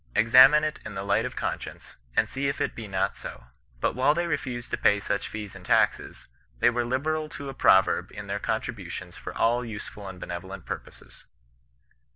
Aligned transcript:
Examine 0.15 0.63
it 0.63 0.79
in 0.83 0.95
the 0.95 1.03
light 1.03 1.25
of 1.25 1.35
conscience, 1.35 1.95
and 2.17 2.27
see 2.27 2.47
if 2.47 2.59
it 2.59 2.73
be 2.73 2.87
not 2.87 3.15
so.' 3.15 3.43
But 3.79 3.93
while 3.93 4.15
they 4.15 4.25
refrised 4.25 4.71
to 4.71 4.77
pay 4.77 4.99
such 4.99 5.27
fees 5.27 5.55
and 5.55 5.63
taxes, 5.63 6.25
they 6.57 6.71
were 6.71 6.83
liberal 6.83 7.29
to 7.29 7.49
a 7.49 7.53
proverb 7.53 8.11
in 8.11 8.25
their 8.25 8.39
contributions 8.39 9.15
for 9.15 9.31
all 9.37 9.61
usefrd 9.61 10.09
and 10.09 10.19
benevolent 10.19 10.65
purposes. 10.65 11.25